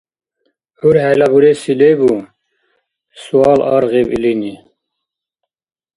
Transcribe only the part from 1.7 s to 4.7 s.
лебу?- суал аргъиб илини.